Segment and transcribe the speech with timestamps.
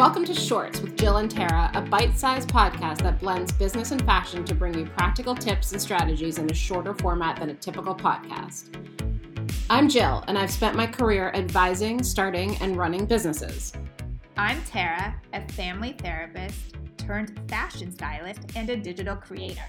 [0.00, 4.02] Welcome to Shorts with Jill and Tara, a bite sized podcast that blends business and
[4.06, 7.94] fashion to bring you practical tips and strategies in a shorter format than a typical
[7.94, 8.74] podcast.
[9.68, 13.74] I'm Jill, and I've spent my career advising, starting, and running businesses.
[14.38, 19.60] I'm Tara, a family therapist turned fashion stylist and a digital creator.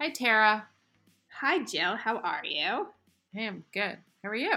[0.00, 0.66] Hi, Tara.
[1.28, 1.94] Hi, Jill.
[1.94, 2.88] How are you?
[3.32, 3.98] Hey, I'm good.
[4.22, 4.52] How are you?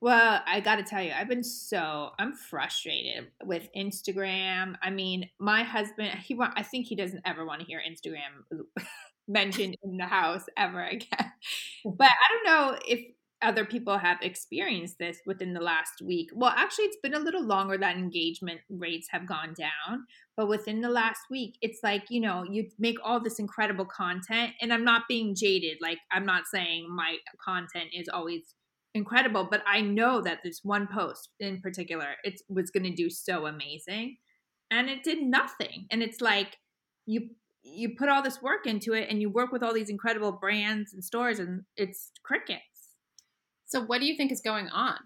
[0.00, 4.74] Well, I got to tell you, I've been so I'm frustrated with Instagram.
[4.82, 8.64] I mean, my husband, he want I think he doesn't ever want to hear Instagram
[9.28, 11.32] mentioned in the house ever again.
[11.84, 13.00] But I don't know if
[13.42, 16.30] other people have experienced this within the last week.
[16.32, 20.06] Well, actually, it's been a little longer that engagement rates have gone down.
[20.36, 24.52] But within the last week, it's like, you know, you make all this incredible content.
[24.60, 25.78] And I'm not being jaded.
[25.82, 28.54] Like, I'm not saying my content is always
[28.94, 33.08] incredible, but I know that this one post in particular, it was going to do
[33.10, 34.18] so amazing.
[34.70, 35.86] And it did nothing.
[35.90, 36.56] And it's like,
[37.06, 37.30] you
[37.64, 40.92] you put all this work into it and you work with all these incredible brands
[40.92, 42.96] and stores and it's crickets.
[43.66, 44.98] so what do you think is going on?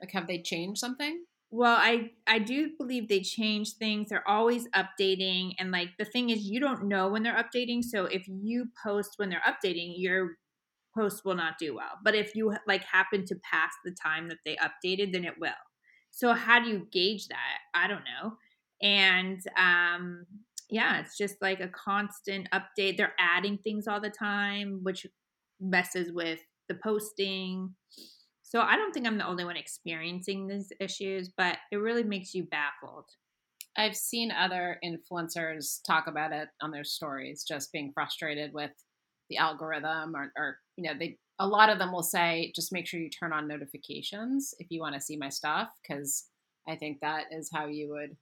[0.00, 1.24] Like have they changed something?
[1.50, 4.08] Well, I I do believe they change things.
[4.08, 7.82] They're always updating and like the thing is you don't know when they're updating.
[7.82, 10.36] So if you post when they're updating, your
[11.00, 11.98] post will not do well.
[12.04, 15.52] But if you like happen to pass the time that they updated, then it will.
[16.10, 17.58] So how do you gauge that?
[17.74, 18.34] I don't know.
[18.82, 20.26] And um
[20.72, 22.96] yeah, it's just like a constant update.
[22.96, 25.04] They're adding things all the time, which
[25.60, 27.74] messes with the posting.
[28.42, 32.34] So I don't think I'm the only one experiencing these issues, but it really makes
[32.34, 33.06] you baffled.
[33.76, 38.72] I've seen other influencers talk about it on their stories, just being frustrated with
[39.30, 42.86] the algorithm or, or you know, they a lot of them will say just make
[42.86, 46.26] sure you turn on notifications if you want to see my stuff because
[46.68, 48.14] I think that is how you would,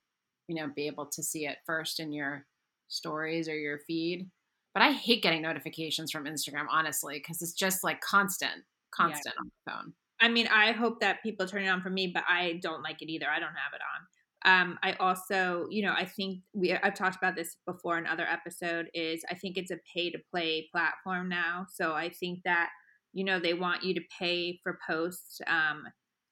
[0.46, 2.46] you know, be able to see it first in your
[2.86, 4.28] stories or your feed.
[4.72, 8.62] But I hate getting notifications from Instagram, honestly, because it's just like constant,
[8.94, 9.40] constant yeah.
[9.40, 9.92] on the phone.
[10.20, 13.02] I mean, I hope that people turn it on for me, but I don't like
[13.02, 13.26] it either.
[13.28, 14.06] I don't have it on.
[14.44, 18.26] Um, I also, you know, I think we I've talked about this before in other
[18.26, 18.88] episode.
[18.94, 22.70] Is I think it's a pay to play platform now, so I think that
[23.12, 25.40] you know they want you to pay for posts.
[25.46, 25.84] Um,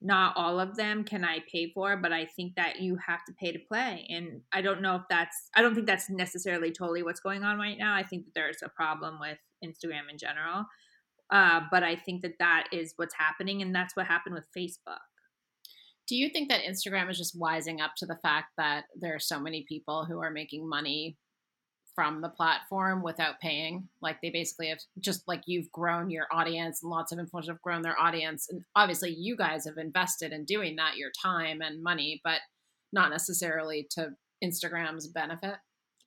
[0.02, 3.32] not all of them can I pay for, but I think that you have to
[3.32, 4.06] pay to play.
[4.10, 7.58] And I don't know if that's, I don't think that's necessarily totally what's going on
[7.58, 7.94] right now.
[7.94, 10.64] I think that there's a problem with Instagram in general.
[11.30, 13.62] Uh, but I think that that is what's happening.
[13.62, 15.00] And that's what happened with Facebook.
[16.08, 19.20] Do you think that Instagram is just wising up to the fact that there are
[19.20, 21.16] so many people who are making money
[21.96, 23.88] from the platform without paying.
[24.02, 27.62] Like they basically have just like you've grown your audience and lots of influencers have
[27.62, 28.48] grown their audience.
[28.50, 32.40] And obviously you guys have invested in doing that, your time and money, but
[32.92, 34.10] not necessarily to
[34.44, 35.56] Instagram's benefit.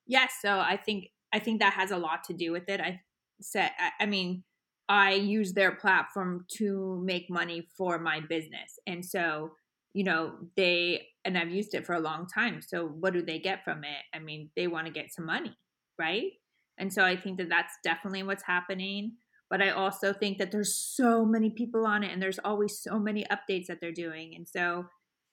[0.06, 0.34] Yes.
[0.42, 2.80] So I think I think that has a lot to do with it.
[2.80, 3.02] I
[3.42, 4.44] said I mean,
[4.88, 8.80] I use their platform to make money for my business.
[8.88, 9.52] And so,
[10.00, 12.62] you know, they and I've used it for a long time.
[12.62, 14.04] So what do they get from it?
[14.16, 15.56] I mean, they want to get some money
[16.00, 16.32] right?
[16.80, 19.18] And so I think that that's definitely what's happening.
[19.50, 22.98] But I also think that there's so many people on it and there's always so
[22.98, 24.34] many updates that they're doing.
[24.36, 24.86] And so,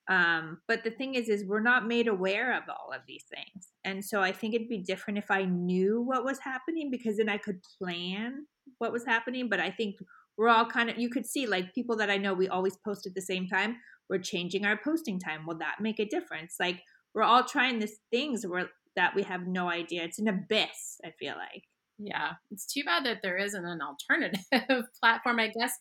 [0.09, 3.69] um, but the thing is, is we're not made aware of all of these things.
[3.85, 7.29] And so I think it'd be different if I knew what was happening because then
[7.29, 8.47] I could plan
[8.79, 9.49] what was happening.
[9.49, 9.97] But I think
[10.39, 13.07] we're all kind of, you could see like people that I know, we always post
[13.07, 13.77] at the same time.
[14.09, 15.47] We're changing our posting time.
[15.47, 16.57] Will that make a difference?
[16.61, 16.83] Like
[17.15, 20.05] we're all trying these things where that we have no idea.
[20.05, 21.65] It's an abyss, I feel like.
[21.99, 22.33] Yeah.
[22.51, 24.45] It's too bad that there isn't an alternative
[25.01, 25.39] platform.
[25.39, 25.73] I guess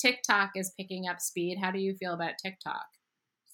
[0.00, 1.58] TikTok is picking up speed.
[1.60, 2.86] How do you feel about TikTok?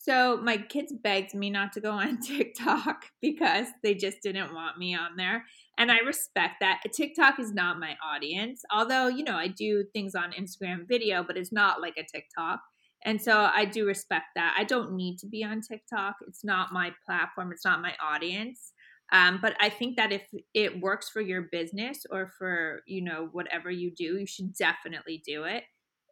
[0.06, 4.78] So my kids begged me not to go on TikTok because they just didn't want
[4.78, 5.44] me on there.
[5.78, 6.80] And I respect that.
[6.94, 8.62] TikTok is not my audience.
[8.70, 12.60] Although, you know, I do things on Instagram video, but it's not like a TikTok.
[13.06, 14.54] And so I do respect that.
[14.58, 16.16] I don't need to be on TikTok.
[16.26, 18.72] It's not my platform, it's not my audience.
[19.12, 23.28] Um, but I think that if it works for your business or for you know
[23.30, 25.62] whatever you do, you should definitely do it.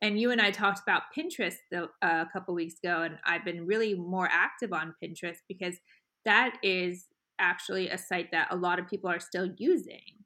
[0.01, 3.45] And you and I talked about Pinterest the, uh, a couple weeks ago, and I've
[3.45, 5.77] been really more active on Pinterest because
[6.25, 7.07] that is
[7.41, 10.23] actually a site that a lot of people are still using.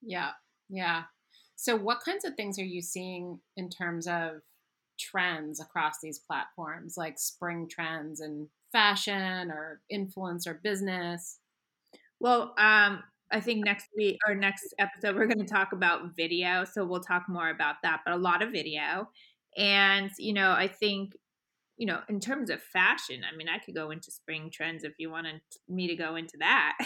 [0.00, 0.30] Yeah,
[0.68, 1.04] yeah.
[1.56, 4.42] So, what kinds of things are you seeing in terms of
[4.98, 11.38] trends across these platforms, like spring trends and fashion or influence or business?
[12.20, 16.64] Well, um, I think next week or next episode we're going to talk about video,
[16.64, 18.00] so we'll talk more about that.
[18.04, 19.08] But a lot of video,
[19.56, 21.14] And, you know, I think,
[21.78, 24.94] you know, in terms of fashion, I mean, I could go into spring trends if
[24.98, 26.78] you wanted me to go into that.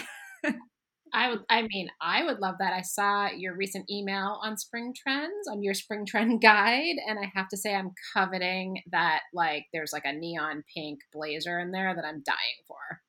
[1.13, 2.73] I would I mean, I would love that.
[2.73, 7.31] I saw your recent email on spring trends, on your spring trend guide, and I
[7.35, 11.93] have to say I'm coveting that like there's like a neon pink blazer in there
[11.95, 13.01] that I'm dying for.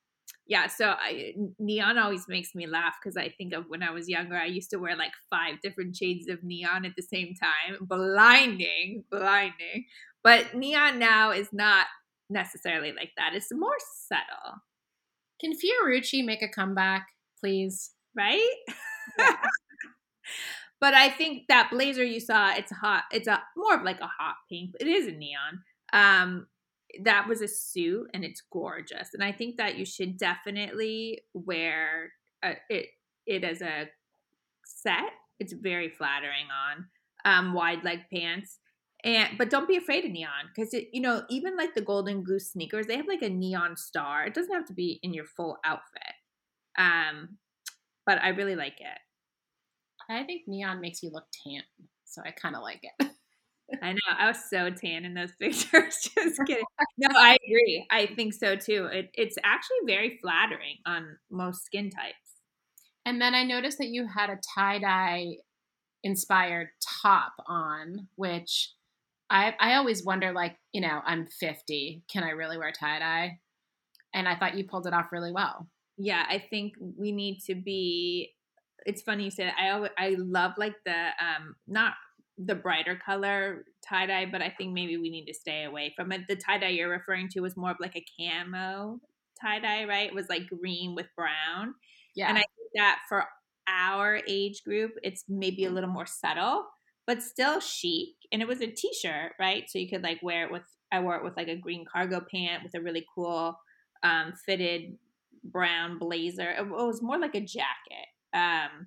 [0.47, 4.09] Yeah, so I, neon always makes me laugh because I think of when I was
[4.09, 7.79] younger, I used to wear like five different shades of neon at the same time.
[7.81, 9.87] Blinding, blinding.
[10.25, 11.87] But neon now is not
[12.29, 13.35] necessarily like that.
[13.35, 13.77] It's more
[14.09, 14.61] subtle.
[15.41, 17.07] Can Fiorucci make a comeback?
[17.43, 17.91] Please.
[18.17, 18.49] Right?
[19.19, 19.37] Yeah.
[20.81, 23.05] but I think that blazer you saw, it's hot.
[23.11, 24.73] It's a more of like a hot pink.
[24.81, 25.63] It is a neon.
[25.93, 26.47] Um,
[27.01, 29.11] that was a suit and it's gorgeous.
[29.15, 32.13] And I think that you should definitely wear
[32.43, 32.87] a, it
[33.27, 33.89] it as a
[34.65, 35.11] set.
[35.39, 36.87] It's very flattering on
[37.25, 38.59] um, wide leg pants.
[39.05, 42.23] And but don't be afraid of neon because it you know even like the golden
[42.23, 44.25] goose sneakers they have like a neon star.
[44.25, 46.12] It doesn't have to be in your full outfit.
[46.79, 47.39] Um,
[48.07, 48.99] but I really like it.
[50.11, 51.63] I think neon makes you look tan,
[52.05, 53.11] so I kind of like it.
[53.83, 53.99] I know.
[54.19, 56.11] I was so tan in those pictures.
[56.15, 56.65] Just kidding.
[56.99, 57.87] No, I agree.
[57.91, 58.87] I think so too.
[58.93, 62.17] It, it's actually very flattering on most skin types.
[63.07, 65.37] And then I noticed that you had a tie dye
[66.05, 66.69] inspired
[67.03, 68.73] top on, which
[69.31, 72.03] I I always wonder, like, you know, I'm 50.
[72.13, 73.39] Can I really wear tie dye?
[74.15, 75.69] And I thought you pulled it off really well
[75.99, 78.33] yeah, I think we need to be.
[78.85, 79.53] It's funny you said.
[79.61, 81.95] I always, I love like the um not
[82.39, 86.13] the brighter color tie dye, but I think maybe we need to stay away from
[86.13, 86.23] it.
[86.29, 89.01] The tie dye you're referring to was more of like a camo
[89.41, 90.09] tie dye, right?
[90.09, 91.75] It was like green with brown.
[92.15, 93.25] Yeah, and I think that for
[93.69, 96.67] our age group, it's maybe a little more subtle,
[97.07, 98.15] but still chic.
[98.33, 99.65] And it was a t-shirt, right?
[99.69, 100.63] So you could like wear it with.
[100.91, 103.57] I wore it with like a green cargo pant with a really cool
[104.03, 104.99] um, fitted
[105.45, 106.51] brown blazer.
[106.51, 108.09] It was more like a jacket.
[108.35, 108.87] Um,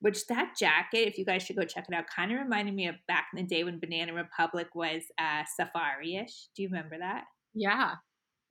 [0.00, 2.88] which that jacket, if you guys should go check it out, kind of reminded me
[2.88, 6.48] of back in the day when Banana Republic was uh, safari-ish.
[6.56, 7.24] Do you remember that?
[7.54, 7.96] Yeah.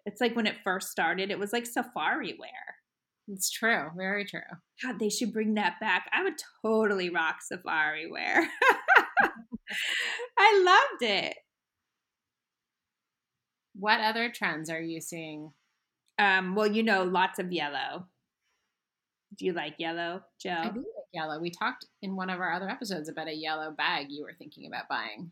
[0.06, 2.50] It's like when it first started, it was like safari wear.
[3.28, 3.90] It's true.
[3.96, 4.42] Very true.
[4.84, 6.10] God, they should bring that back.
[6.14, 8.48] I would totally rock safari wear.
[10.38, 11.36] I loved it.
[13.76, 15.52] What other trends are you seeing
[16.20, 18.06] um, well, you know, lots of yellow.
[19.38, 20.62] Do you like yellow, Joe?
[20.62, 21.40] I do like yellow.
[21.40, 24.68] We talked in one of our other episodes about a yellow bag you were thinking
[24.68, 25.32] about buying.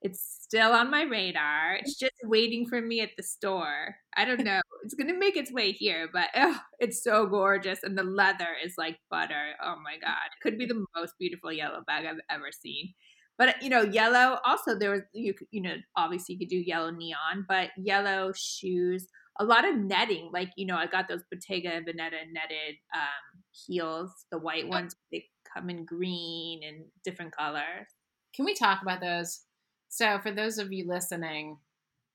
[0.00, 1.76] It's still on my radar.
[1.76, 3.96] It's just waiting for me at the store.
[4.16, 4.60] I don't know.
[4.84, 7.82] it's going to make its way here, but oh, it's so gorgeous.
[7.82, 9.54] And the leather is like butter.
[9.62, 10.26] Oh my God.
[10.26, 12.94] It could be the most beautiful yellow bag I've ever seen.
[13.36, 16.90] But, you know, yellow also, there was, you, you know, obviously you could do yellow
[16.90, 20.30] neon, but yellow shoes a lot of netting.
[20.32, 24.94] Like, you know, I got those Bottega Veneta netted um, heels, the white ones.
[25.10, 27.86] They come in green and different colors.
[28.34, 29.40] Can we talk about those?
[29.88, 31.58] So, for those of you listening,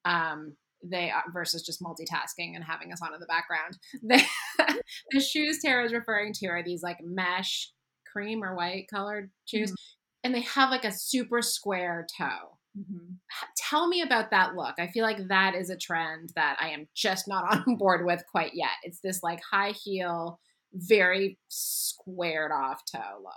[0.05, 3.77] um, they are, versus just multitasking and having us on in the background.
[4.01, 4.23] The,
[5.11, 7.71] the shoes Tara is referring to are these like mesh
[8.11, 10.25] cream or white colored shoes, mm-hmm.
[10.25, 12.58] and they have like a super square toe.
[12.79, 13.13] Mm-hmm.
[13.57, 14.75] Tell me about that look.
[14.79, 18.23] I feel like that is a trend that I am just not on board with
[18.31, 18.69] quite yet.
[18.83, 20.39] It's this like high heel,
[20.73, 23.33] very squared off toe look.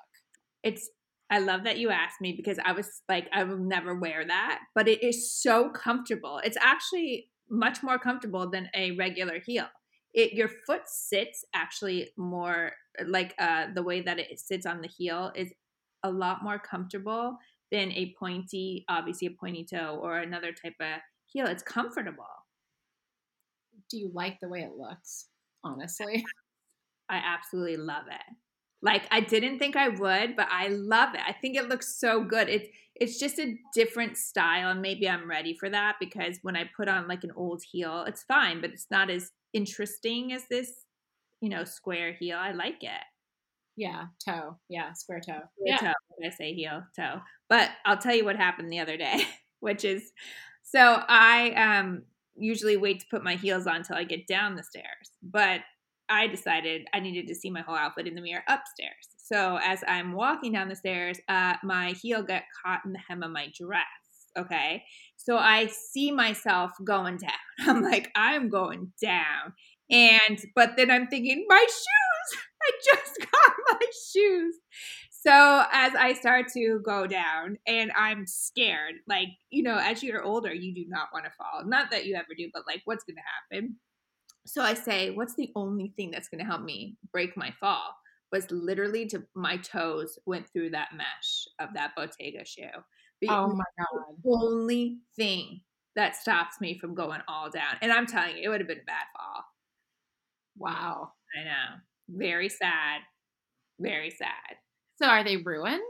[0.63, 0.89] It's
[1.31, 4.61] I love that you asked me because I was like, I will never wear that,
[4.75, 6.43] but it is so comfortable.
[6.45, 9.65] It's actually much more comfortable than a regular heel.
[10.13, 12.73] It your foot sits actually more
[13.07, 15.51] like uh, the way that it sits on the heel is
[16.03, 17.39] a lot more comfortable
[17.73, 21.47] than a pointy, obviously a pointy toe or another type of heel.
[21.47, 22.25] It's comfortable.
[23.91, 25.29] Do you like the way it looks?
[25.65, 26.25] Honestly,
[27.09, 28.37] I absolutely love it.
[28.83, 31.21] Like I didn't think I would, but I love it.
[31.27, 32.49] I think it looks so good.
[32.49, 36.71] It's it's just a different style and maybe I'm ready for that because when I
[36.77, 40.85] put on like an old heel, it's fine, but it's not as interesting as this,
[41.41, 42.37] you know, square heel.
[42.39, 43.03] I like it.
[43.77, 44.59] Yeah, toe.
[44.69, 45.41] Yeah, square toe.
[45.59, 45.79] Square yeah.
[45.79, 45.93] toe.
[46.25, 47.21] I say heel, toe.
[47.49, 49.25] But I'll tell you what happened the other day,
[49.61, 50.13] which is
[50.63, 52.03] so I um
[52.37, 55.11] usually wait to put my heels on until I get down the stairs.
[55.23, 55.61] But
[56.09, 59.09] I decided I needed to see my whole outfit in the mirror upstairs.
[59.17, 63.23] So as I'm walking down the stairs, uh, my heel got caught in the hem
[63.23, 63.87] of my dress.
[64.37, 64.83] Okay.
[65.17, 67.31] So I see myself going down.
[67.61, 69.55] I'm like, I'm going down.
[69.91, 72.12] And, but then I'm thinking, my shoes,
[72.67, 74.57] I just got my shoes.
[75.11, 80.23] So as I start to go down and I'm scared, like, you know, as you're
[80.23, 81.65] older, you do not want to fall.
[81.65, 83.77] Not that you ever do, but like, what's going to happen?
[84.47, 87.95] So I say, what's the only thing that's going to help me break my fall?
[88.33, 92.63] Was literally to my toes went through that mesh of that Bottega shoe.
[93.21, 94.17] The oh my God.
[94.27, 95.61] only thing
[95.95, 97.77] that stops me from going all down.
[97.81, 99.45] And I'm telling you, it would have been a bad fall.
[100.57, 101.13] Wow.
[101.39, 101.81] I know.
[102.15, 103.01] Very sad.
[103.81, 104.57] Very sad.
[105.01, 105.81] So are they ruined?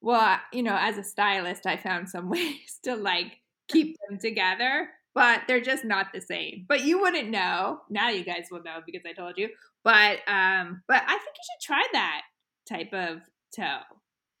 [0.00, 4.88] Well, you know, as a stylist, I found some ways to like keep them together,
[5.14, 6.66] but they're just not the same.
[6.68, 7.80] But you wouldn't know.
[7.90, 9.48] Now you guys will know because I told you.
[9.82, 12.22] But um but I think you should try that
[12.68, 13.22] type of
[13.54, 13.80] toe.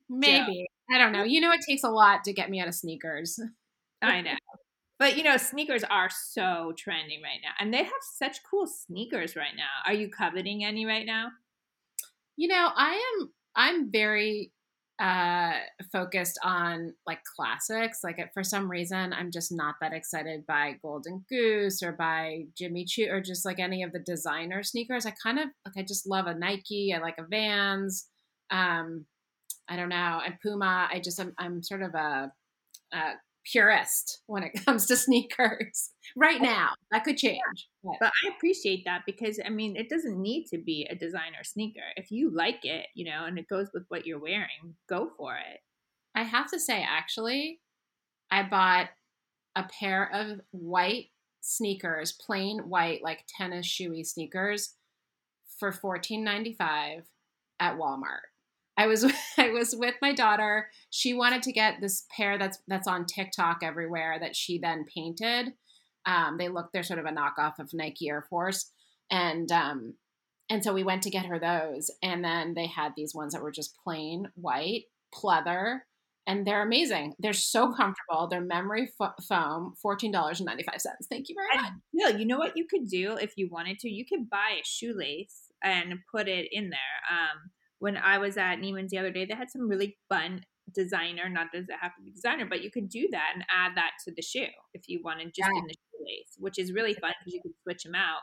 [0.08, 0.66] Maybe.
[0.90, 0.94] Toe.
[0.94, 1.24] I don't know.
[1.24, 3.40] You know it takes a lot to get me out of sneakers.
[4.02, 4.34] I know.
[4.98, 7.50] But you know, sneakers are so trendy right now.
[7.58, 9.90] And they have such cool sneakers right now.
[9.90, 11.28] Are you coveting any right now?
[12.36, 14.52] You know, I am I'm very
[15.00, 15.54] uh
[15.90, 21.24] focused on like classics like for some reason i'm just not that excited by golden
[21.28, 25.40] goose or by jimmy choo or just like any of the designer sneakers i kind
[25.40, 28.06] of like i just love a nike i like a vans
[28.52, 29.04] um
[29.68, 32.30] i don't know and puma i just i'm, I'm sort of a,
[32.92, 33.12] a
[33.44, 36.68] purist when it comes to sneakers right oh, now.
[36.90, 37.68] That could change.
[37.82, 37.96] But.
[38.00, 41.80] but I appreciate that because I mean, it doesn't need to be a designer sneaker.
[41.96, 45.34] If you like it, you know, and it goes with what you're wearing, go for
[45.34, 45.60] it.
[46.14, 47.60] I have to say, actually,
[48.30, 48.88] I bought
[49.56, 51.06] a pair of white
[51.40, 54.74] sneakers, plain white, like tennis shoey sneakers,
[55.58, 57.04] for fourteen ninety five
[57.60, 58.33] at Walmart.
[58.76, 59.04] I was
[59.38, 60.68] I was with my daughter.
[60.90, 65.54] She wanted to get this pair that's that's on TikTok everywhere that she then painted.
[66.06, 68.70] Um, they look they're sort of a knockoff of Nike Air Force,
[69.10, 69.94] and um,
[70.50, 73.42] and so we went to get her those, and then they had these ones that
[73.42, 75.80] were just plain white pleather,
[76.26, 77.14] and they're amazing.
[77.18, 78.28] They're so comfortable.
[78.28, 81.06] They're memory fo- foam, fourteen dollars and ninety five cents.
[81.08, 81.72] Thank you very much.
[81.92, 83.88] Yeah, you know what you could do if you wanted to?
[83.88, 86.78] You could buy a shoelace and put it in there.
[87.10, 87.50] Um,
[87.84, 90.40] when I was at Neiman's the other day, they had some really fun
[90.74, 93.76] designer, not does it have to be designer, but you could do that and add
[93.76, 95.58] that to the shoe if you wanted just yeah.
[95.58, 98.20] in the shoelace, which is really fun because you can switch them out.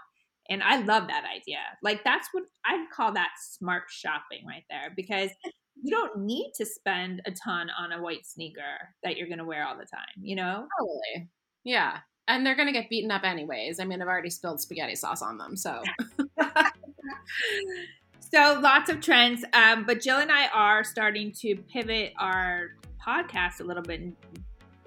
[0.50, 1.60] And I love that idea.
[1.84, 5.30] Like that's what I'd call that smart shopping right there because
[5.76, 9.46] you don't need to spend a ton on a white sneaker that you're going to
[9.46, 10.66] wear all the time, you know?
[10.80, 11.30] Totally.
[11.64, 12.00] Yeah.
[12.28, 13.80] And they're going to get beaten up anyways.
[13.80, 15.84] I mean, I've already spilled spaghetti sauce on them, so
[18.22, 19.44] So lots of trends.
[19.54, 22.70] Um, but Jill and I are starting to pivot our
[23.06, 24.16] podcast a little bit and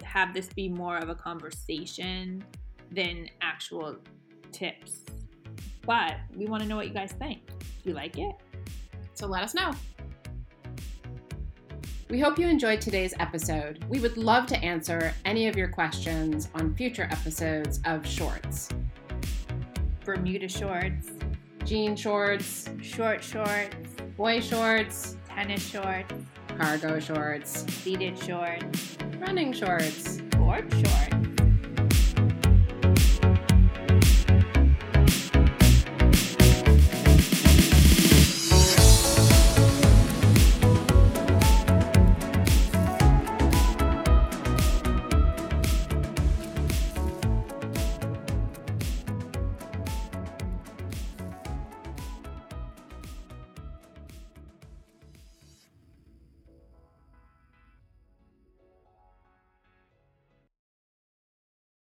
[0.03, 2.43] have this be more of a conversation
[2.91, 3.97] than actual
[4.51, 5.01] tips.
[5.85, 7.45] But we want to know what you guys think.
[7.59, 8.35] Do you like it?
[9.13, 9.71] So let us know.
[12.09, 13.83] We hope you enjoyed today's episode.
[13.89, 18.69] We would love to answer any of your questions on future episodes of Shorts.
[20.03, 21.09] Bermuda Shorts
[21.65, 23.75] jean shorts, short shorts,
[24.15, 26.13] boy shorts, tennis shorts,
[26.57, 31.14] cargo shorts, pleated shorts, running shorts, board shorts.